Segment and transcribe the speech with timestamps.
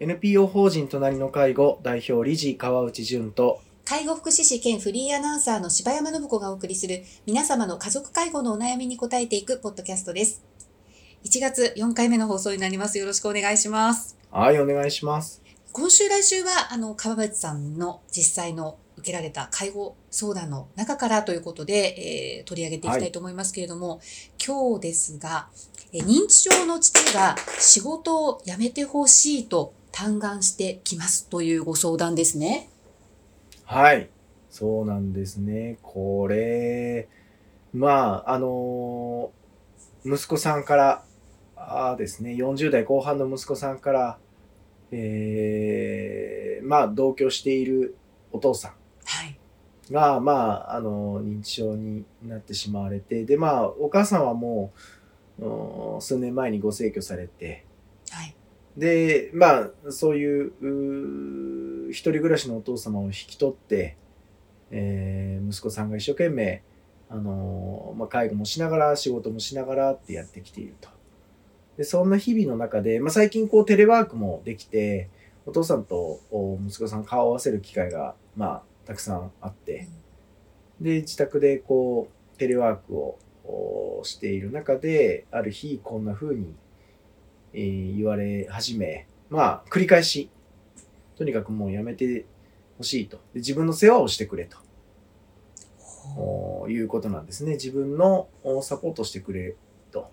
[0.00, 10.42] NPO 法人隣の介護代表理事川内淳と介護福祉士兼フリーアナウンサーの柴山信子がお送りする皆様の家族介護のお悩みに答えていくポッドキャストです。
[11.24, 12.98] 1月4回目の放送になります。
[12.98, 14.16] よろしくお願いします。
[14.32, 24.00] はいお願いします今週来週は、あの、川内さんの実際の受けられた介護相談の中からということで、えー取り上げていきたいと思いますけれども、
[24.44, 25.48] 今日ですが、
[25.92, 32.68] えー認知症の父が仕事を辞めてほしいと嘆願してきますというご相談ですね。
[33.64, 34.10] はい
[34.50, 37.08] そうなんですねこれ
[37.72, 39.30] まああの
[40.04, 41.04] 息子さんから
[41.56, 44.18] あーですね40代後半の息子さんから
[44.90, 47.96] えーまあ同居している
[48.32, 48.72] お父さん
[49.04, 49.38] はい。
[49.90, 50.32] が、ま
[50.70, 54.72] あ、あの、認知症になってしまわれて、で、まあ、お母さんはも
[55.38, 57.66] う、うん数年前にご逝去されて、
[58.08, 58.34] はい。
[58.76, 63.96] で、まあ、そういう、う一人暮らしのお父様を引き取って、
[64.70, 66.62] えー息子さんが一生懸命、
[67.08, 70.88] あのまあ、介護もしながら、仕事もしながらってやってきていると。
[71.76, 75.08] で、そんな日々の中で、まあ、最近こうテレワークもできて、
[75.46, 76.20] お父さんと
[76.66, 79.88] 息子さん顔を合わせる機会が、まあ、たくさんあって、
[80.80, 83.18] で、自宅でこう、テレワークを
[84.02, 86.54] している中で、ある日、こんな風に、
[87.54, 90.28] えー言われ始め、まあ、繰り返し、
[91.16, 92.26] とにかくもうやめて
[92.76, 93.18] ほしいと。
[93.32, 94.58] で自分の世話をしてくれと。
[96.16, 97.52] おいうことなんですね。
[97.52, 99.54] 自分のおサポートしてくれ
[99.90, 100.10] と。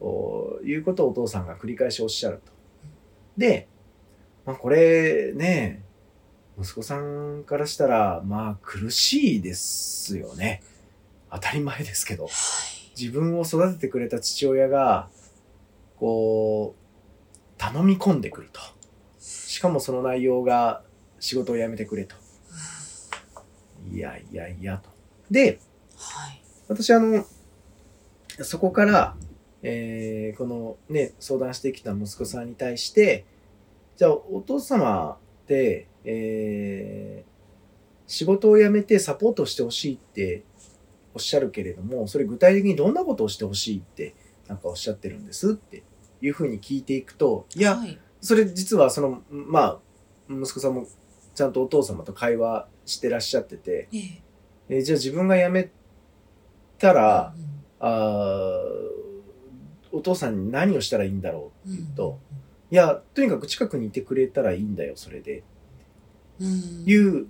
[0.00, 2.52] おいうことをお父さんが繰り返しおっしゃると。
[3.36, 3.66] で、
[4.44, 5.82] まあこれね、
[6.60, 10.62] 息子さんからしたら、まあ苦しいですよね。
[11.30, 12.28] 当たり前ですけど。
[12.98, 15.08] 自分を育ててくれた父親が、
[16.02, 18.60] こう、頼み込んでくると。
[19.20, 20.82] しかもその内容が
[21.20, 22.16] 仕事を辞めてくれと。
[23.88, 24.90] いやいやいやと。
[25.30, 25.60] で、
[25.96, 26.42] はい。
[26.66, 27.24] 私あの、
[28.40, 29.14] そこから、
[29.62, 33.24] えーこのね、相談してきた息子さんに対して、
[33.96, 37.32] じゃあお父様って、えー
[38.08, 40.42] 仕事を辞めてサポートしてほしいって
[41.14, 44.16] おっしゃるけれども、それ具体的にどんなことをしてほしいって
[44.48, 45.81] なんかおっしゃってるんですって
[46.22, 47.98] いうふうに聞いていくと、いや、はい。
[48.20, 49.78] それ実はその、まあ、
[50.30, 50.86] 息子さんも
[51.34, 53.88] ちゃんとお父様と会話してらっしゃってて、
[54.68, 55.70] えじゃあ自分が辞め
[56.78, 57.52] たら、うん
[57.84, 59.02] あー
[59.94, 62.74] お父さんに何をしたらいいんだろうって言うと、うん。
[62.74, 65.42] いや、とにかく近くにいてくれたらいいんだよ、それで。
[66.40, 66.84] うん。
[66.86, 67.26] いう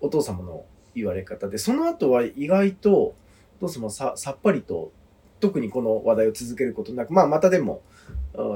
[0.00, 3.14] お父様の言われ方で、その後は意外と、
[3.60, 4.90] お父様ささっぱりと、
[5.40, 7.97] 特にこの話題を続けることなく、まあまたでも、うん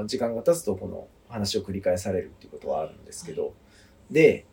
[0.05, 3.53] 時間が経つとこの話を繰り返されるっていうことはあるんですけど、
[4.09, 4.45] で、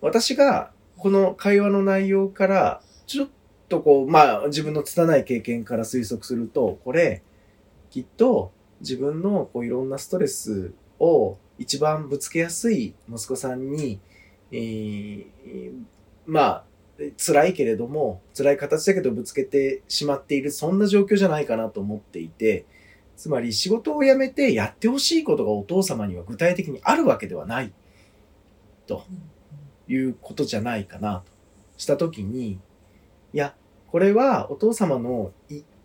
[0.00, 3.28] 私がこの会話の内容から、ちょっ
[3.68, 7.22] とこう、まあ自分の拙い経験から推測すると、これ、
[7.90, 14.00] きっと自分のこういろんなストレスを一番ぶつけやすい息子さんに、
[14.52, 15.26] えー
[16.26, 16.64] まあ、
[17.18, 22.66] 辛いけれども、辛い形だけどぶつけてしまっている、そんな状況じゃないかなと思っていて、
[23.16, 27.72] つまり仕事を辞めてやってほしいことがお父様には具体的にあるわけではない、
[28.86, 29.04] と
[29.88, 31.32] いうことじゃないかなと
[31.76, 32.60] したときに、
[33.32, 33.54] いや、
[33.88, 35.32] これはお父様の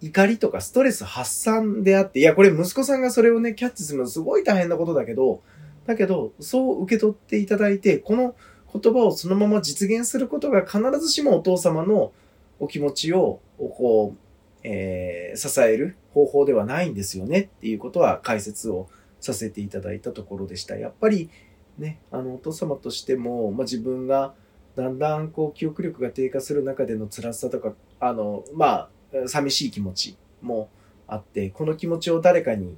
[0.02, 5.42] 怒りとかストレス発散であって、いや、これ息子さんがそれをね、キャッチするのすごい大変なことだけど、
[5.86, 8.36] だけど、そう受け取っていただいて、この
[8.74, 12.12] 言葉をそのまま実現することが必ずしもお父様の
[12.60, 14.21] お気持ちを、こう、
[14.64, 18.90] えー支える方法ではないんですよねっていうことは解説を
[19.22, 20.76] させていただいたところでした。
[20.76, 21.30] やっぱり
[21.78, 24.34] ね、あの、お父様としても、まあ、自分が
[24.76, 30.70] だんだんこう記憶力が低下する中での辛さとか、あの、まあ、寂しい気持ちも
[31.08, 32.78] あって、この気持ちを誰かに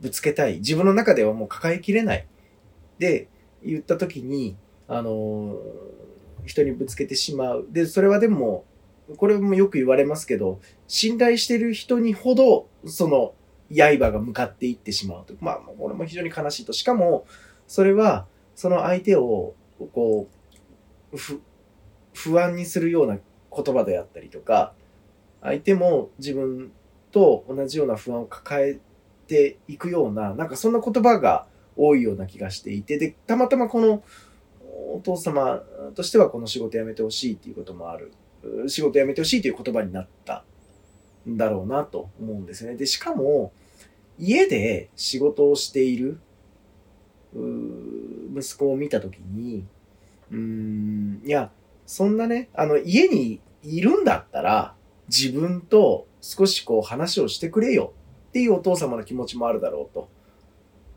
[0.00, 0.56] ぶつけたい。
[0.58, 2.26] 自分の中ではもう抱えきれない。
[2.98, 3.28] で、
[3.62, 4.56] 言った時に、
[4.88, 5.58] あの、
[6.44, 7.66] 人にぶつけてしまう。
[7.70, 8.64] で、それはでも、
[9.16, 13.34] これもよく言われますけど、信頼してる人にほど、その、
[13.70, 15.34] 刃が向かっていってしまうと。
[15.40, 16.72] まあ、これも非常に悲しいと。
[16.72, 17.26] しかも、
[17.66, 19.54] それは、その相手を、
[19.92, 20.28] こ
[21.12, 21.40] う、ふ、
[22.12, 23.18] 不安にするような
[23.54, 24.72] 言葉であったりとか、
[25.42, 26.72] 相手も自分
[27.10, 28.78] と同じような不安を抱え
[29.26, 31.46] ていくような、なんかそんな言葉が
[31.76, 34.02] 多いような気がしていて、で、たまたまこの
[34.94, 35.62] お父様
[35.94, 38.12] としてはこの仕事辞めてほしいっていうこともある。
[38.66, 40.44] 仕事辞めてほしいという言葉になった
[41.28, 42.76] んだろうなと思うんですね。
[42.76, 43.52] で、しかも、
[44.18, 46.20] 家で仕事をしている
[47.34, 49.64] 息子を見たときに、
[50.30, 51.50] うーん、いや、
[51.86, 54.74] そんなね、あの、家にいるんだったら、
[55.08, 57.92] 自分と少しこう話をしてくれよ
[58.28, 60.08] っていうお父様の気持ちもあるだろうと。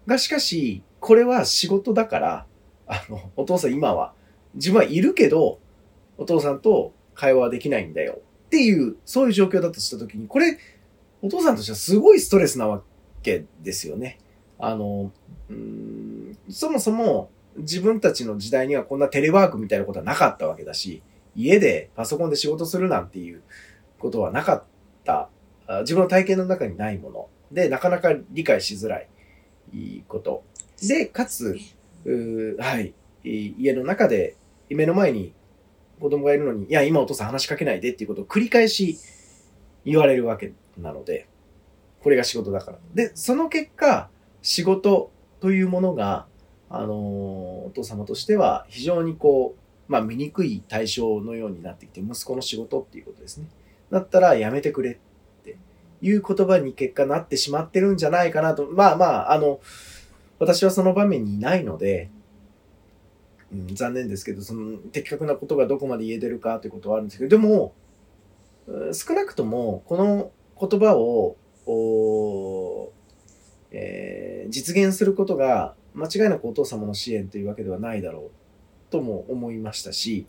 [0.06, 2.46] が、しかし、これは仕事だから、
[2.88, 4.14] あの、お父さん今は、
[4.54, 5.60] 自分はいるけど、
[6.18, 10.58] お父さんと会話はできないんだよっていう、そういう状況だとしたときに、これ、
[11.22, 12.84] お父さんとしてはすごいストレスなわ
[13.24, 14.20] けですよね。
[14.60, 15.12] あの、
[15.50, 21.02] うーんそもそも自分たちの時代にはこんなテレワークみたいなことはなかったわけだし、
[21.36, 23.42] 家でパソコンで仕事するなんていう
[24.00, 24.64] ことはなかっ
[25.04, 25.30] た。
[25.68, 27.30] あ自分の体験の中にないもの。
[27.52, 29.08] で、なかなか理解しづらい
[30.08, 30.44] こと。
[30.88, 31.58] で、かつ、
[32.60, 32.94] はい、
[33.24, 34.36] い家の中で、
[34.70, 35.34] 目の前に
[36.00, 38.98] 子供がいるのに、いや、今お父さん話しかけないでっていうことを繰り返し
[39.86, 41.28] 言われるわけなので、
[42.02, 42.78] これが仕事だから。
[42.94, 44.10] で、その結果、
[44.42, 46.26] 仕事というものが、
[46.70, 49.56] あのーお父様としては非常にこ
[49.88, 53.48] う、まあ、醜い対象のようになってきて、息子の仕事っていうことですね。
[53.92, 54.98] だったらやめてくれっ
[55.44, 55.58] て
[56.02, 58.68] いう言葉に結果なってしまってるんじゃないかなと。
[58.68, 59.60] まあまあ、あの、
[60.40, 62.10] 私はその場面にいないので、
[63.52, 67.74] うん、残念ですけど、その的確なことがどこまで言えてるかということはあるんですけど、でも、
[68.94, 71.38] 少なくともこの言葉を、
[73.72, 78.32] えー実現することが間違いなくお父様の支援というわけではないだろ
[78.90, 80.26] うとも思いましたし、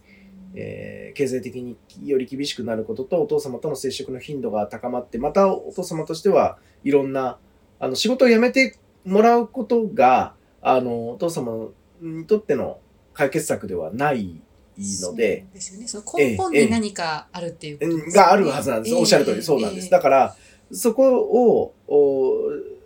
[0.55, 7.39] えー経済的により厳しくなることとお父様との接触の頻度が高まってまたお父様としてはいろんな
[7.81, 11.69] あの仕事を辞めてもらうことがあのお父様
[12.01, 12.79] にとっての
[13.19, 14.41] 解決策ではない
[14.79, 15.89] ので、ですよね。
[15.89, 18.95] その根本に何かあるっていうことですよねがあるはずなんです。
[18.95, 19.91] おっしゃる通りそうなんです。
[19.91, 20.37] だかから、
[20.71, 22.33] そこをお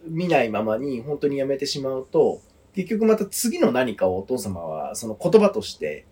[0.08, 2.40] 見ないままに本当にやめてしまうと、
[2.75, 6.06] 結局また次の何かをお父様はその言葉として、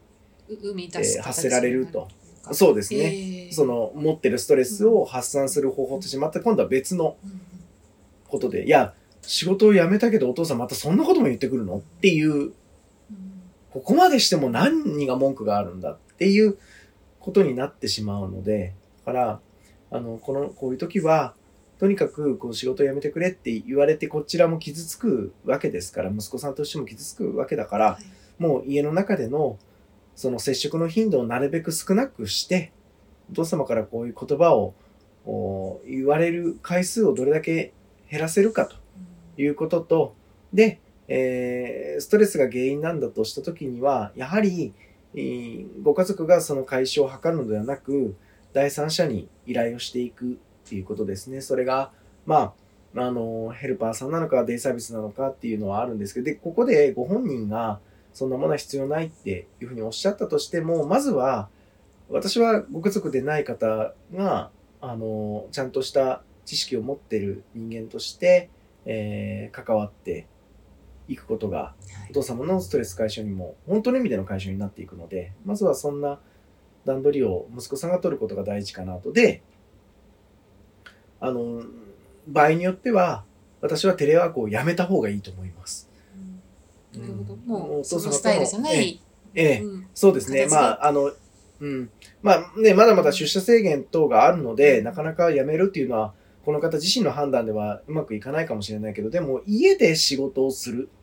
[0.50, 2.08] ら生み出すえー発せられると
[2.52, 3.00] そうですね。
[3.00, 7.40] えーその持ってるストレスを発散する方法として、また今度は別のうん
[8.28, 12.54] ことで、いや、仕事を辞めたけどお父さんまたそんなことも言ってくるのっていう、うん
[13.72, 16.58] ここまでしても何が文句があるんだっていう
[17.20, 18.74] ことになってしまうので、
[19.04, 19.40] だから、
[19.90, 21.34] あの、この、こういう時は、
[21.78, 28.42] とにかく、こう、仕事を辞めてくれって言われて、こちらも傷つくわけですから、息子さんとしても傷つくわけだから、はい。
[28.42, 29.58] もう家の中での、
[30.16, 32.72] その接触の頻度をなるべく少なくして、
[33.30, 34.74] お父様からこういう言葉を
[35.24, 37.72] お言われる回数をどれだけ
[38.10, 38.76] 減らせるかと
[39.40, 40.14] いうことと、
[40.52, 40.80] で、
[41.12, 44.72] えーストレスが原因なんだとしたときには、やはり、
[45.14, 48.14] えーご家族がその解消を図るのではなく、
[48.52, 51.40] 第三者に依頼をしていくっていうことですね。
[51.40, 51.90] それが、
[52.26, 52.54] ま
[52.96, 57.80] あ、あの、ヘルパーさんなのか、デイサービスなのかっていうのはあるんですけど、で、ここでご本人が、
[58.12, 61.48] そんなものは必要ないっていうふうにおっしゃったとしても、まずは、
[62.08, 68.48] 私はご家族でない方が、あの、ちゃんとした知識を持ってる人間として、
[68.86, 70.26] えー関わって
[71.10, 71.74] いくことが、は
[72.08, 76.18] いお父様のストレス解消にも、本当の意味での解消になっていくので、まずはそんな
[76.84, 79.12] 段取りを息子さんが取ることが大事かなと。
[79.12, 79.42] で、
[81.20, 81.62] あの、
[82.26, 83.24] 場合によっては、
[83.60, 85.88] 私はテレワークをやめた方がいいと思います。
[86.92, 87.34] なるほど。
[87.34, 89.00] うんもう、お父様とスタイルじゃなええい。
[89.34, 90.48] ええうんそうですね。
[90.50, 91.12] まあ、あの、
[91.60, 91.90] うん。
[92.22, 100.99] まあね、まだまだ出社制限等があるので、なかなか辞めるっていうのは、この方自身の判断ではうまくいかないかもしれないけど、でも家で仕事をするはい。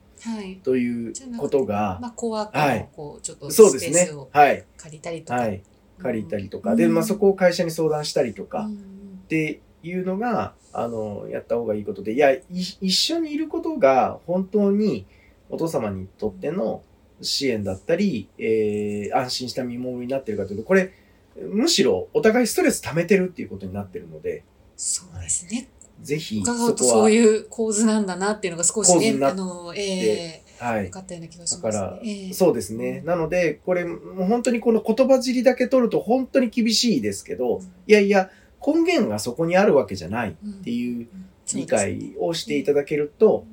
[0.64, 4.30] ということが、まあ、コワークこう、ちょっとそうですねスペースを。
[4.32, 4.64] はい。
[4.78, 5.40] 借りたりとか。
[5.40, 5.62] はい。
[6.00, 6.72] 借りたりとか。
[6.72, 15.06] うんで、まあそこを会社に相談したりとか、うんっていうのが、あの、やった方がいいことで、いや、い一緒にいることが本当に
[15.50, 16.82] お父様にとっての
[17.22, 20.94] 支援だったり、えー安心した見守りになってるかというと、これ、
[21.36, 24.44] むしろお互いストレス溜めてるっていうことになってるので、
[24.76, 25.68] そうですね。
[26.02, 30.84] ぜひ伺そうこは、とそういう構図なんだなっていうのが少しねあの、ええはい。
[30.86, 31.80] 分かったような気がしだますね。
[31.80, 32.34] から、ええ。
[32.34, 33.02] そうですね。
[33.06, 38.30] なので、これ、もう本当にこの言葉尻だけ取ると本当に厳しいですけど、いやいや、
[38.66, 41.08] 根源がそこにあるわけじゃないっていう
[41.54, 43.46] 理解をしていただけると、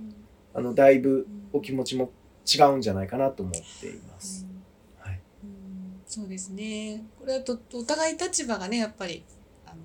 [0.54, 2.10] あの、だいぶお気持ちも
[2.52, 4.46] 違うんじゃないかなと思っています。
[4.98, 5.20] はい。
[5.44, 6.02] うん。
[6.06, 7.04] そうですね。
[7.18, 9.24] これはとお互い立場がね、やっぱり
[9.66, 9.76] あの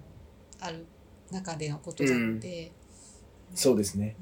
[0.61, 0.85] ある
[1.31, 2.71] 中でのことなので、
[3.53, 4.15] そうですね。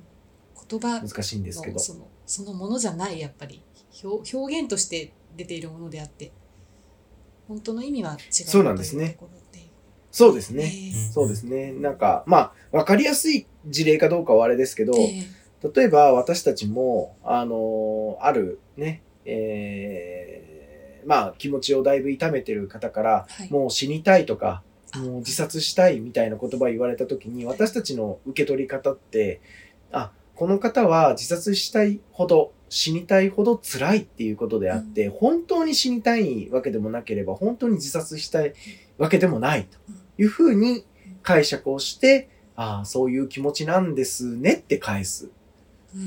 [0.69, 1.79] 言葉難しいんですけどの。
[1.79, 3.61] そのそのものじゃないやっぱり
[4.03, 6.31] 表表現として出ているものであって、
[7.47, 9.17] 本当の意味は違うそうなんですね
[10.11, 10.63] そうですね。
[10.63, 11.71] ええそうですね。
[11.73, 12.37] なんか、ま
[12.71, 15.37] あ、わかりやすい事例かどうかはあれですけど、ええ
[15.75, 24.63] 例えば私たちも、あの、あるね、えーまあ気持ちをだいぶ痛めてる方から、はいもう死にたいとか、あ
[25.03, 29.41] もう自殺したいみたいな言葉を言われた時に、私たちの受け取り方って、
[29.91, 38.53] あ、この方は自殺したいほど、死にたいほど辛いっていうことであって、本当に死にたいわけでもなければ、本当に自殺したい
[38.97, 39.77] わけでもないと
[40.21, 40.85] いうふうに
[41.23, 45.29] 解釈をして、ああ、そういう気持ちなんですねって返す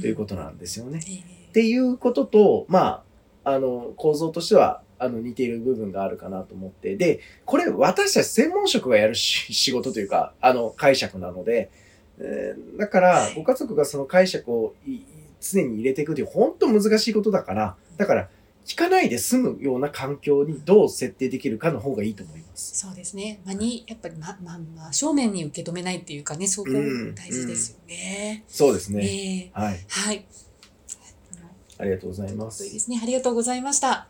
[0.01, 1.01] ということなんですよね。
[1.09, 1.17] ええ。
[1.51, 3.03] っていうことと、ま
[3.45, 6.95] あ、あの、構造としては、あの、似ている部分があるかなと思って。
[6.95, 11.71] で、これ、私たち専門職がやるし仕事というか、あの、解釈なので、
[12.19, 14.75] えーだから、ご家族がその解釈を
[15.41, 18.29] 常に入れていくという、本当難しいことだから、だから、
[18.67, 22.79] 聞かないで済むような環境にどう設定できるかの方がいいと思います。
[22.79, 23.41] そうですね。
[23.47, 28.45] まあ、に、やっぱり、ま、まあ、まあ、正面に受け止めないっていうかね、そこうん大事ですよね。
[28.47, 29.01] そうですね。
[29.01, 29.81] ねえはい。
[29.89, 30.27] はい。
[31.79, 32.51] ありがとうございま。
[32.51, 33.01] そうですすね。
[33.03, 34.10] ありがとうございました。